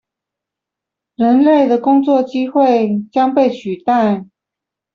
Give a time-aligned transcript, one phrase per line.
[1.13, 4.25] 人類的工作機會將被取代？